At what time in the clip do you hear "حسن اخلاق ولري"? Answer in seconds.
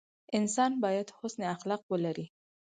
1.19-2.25